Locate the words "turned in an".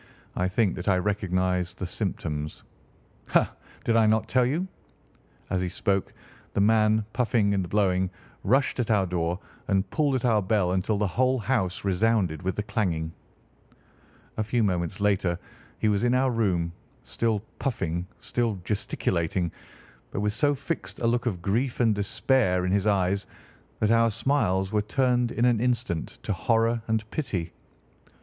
24.81-25.59